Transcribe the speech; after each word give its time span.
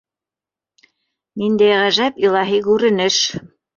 Ниндәй 1.41 1.77
ғәжәп, 1.81 2.19
илаһи 2.25 2.63
күренеш! 2.69 3.21